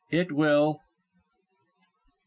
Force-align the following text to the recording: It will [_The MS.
It 0.09 0.31
will 0.31 0.77
[_The 0.77 0.77
MS. 0.77 0.81